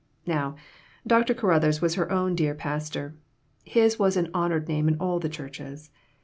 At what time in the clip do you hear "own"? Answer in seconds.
2.11-2.33